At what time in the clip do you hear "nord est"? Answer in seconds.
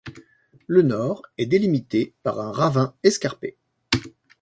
0.81-1.45